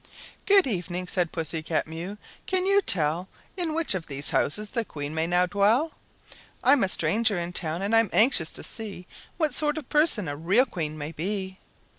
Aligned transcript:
"Good 0.47 0.65
evening," 0.65 1.07
said 1.07 1.31
Pussy 1.31 1.61
cat 1.61 1.85
Mew. 1.85 2.17
"Can 2.47 2.65
you 2.65 2.81
tell 2.81 3.29
In 3.55 3.75
which 3.75 3.93
of 3.93 4.07
these 4.07 4.31
houses 4.31 4.71
the 4.71 4.83
Queen 4.83 5.13
may 5.13 5.27
now 5.27 5.45
dwell? 5.45 5.91
I'm 6.63 6.83
a 6.83 6.89
stranger 6.89 7.37
in 7.37 7.53
town, 7.53 7.83
and 7.83 7.95
I'm 7.95 8.09
anxious 8.11 8.49
to 8.53 8.63
see 8.63 9.05
What 9.37 9.53
sort 9.53 9.77
of 9.77 9.83
a 9.83 9.87
person 9.87 10.27
a 10.27 10.35
real 10.35 10.65
Queen 10.65 10.97
may 10.97 11.11
be." 11.11 11.59